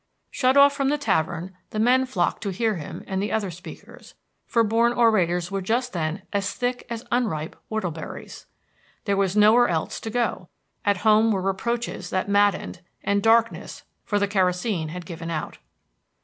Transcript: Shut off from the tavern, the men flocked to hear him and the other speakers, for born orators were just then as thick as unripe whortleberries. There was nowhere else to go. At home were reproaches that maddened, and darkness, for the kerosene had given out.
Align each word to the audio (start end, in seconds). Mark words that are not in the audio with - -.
Shut 0.31 0.57
off 0.57 0.73
from 0.73 0.89
the 0.89 0.97
tavern, 0.97 1.55
the 1.69 1.77
men 1.77 2.07
flocked 2.07 2.41
to 2.41 2.49
hear 2.49 2.73
him 2.77 3.03
and 3.05 3.21
the 3.21 3.31
other 3.31 3.51
speakers, 3.51 4.15
for 4.47 4.63
born 4.63 4.93
orators 4.93 5.51
were 5.51 5.61
just 5.61 5.93
then 5.93 6.23
as 6.33 6.53
thick 6.55 6.87
as 6.89 7.05
unripe 7.11 7.55
whortleberries. 7.69 8.47
There 9.05 9.15
was 9.15 9.37
nowhere 9.37 9.67
else 9.67 9.99
to 9.99 10.09
go. 10.09 10.49
At 10.83 10.97
home 11.05 11.31
were 11.31 11.39
reproaches 11.39 12.09
that 12.09 12.27
maddened, 12.27 12.81
and 13.03 13.21
darkness, 13.21 13.83
for 14.03 14.17
the 14.17 14.27
kerosene 14.27 14.87
had 14.87 15.05
given 15.05 15.29
out. 15.29 15.59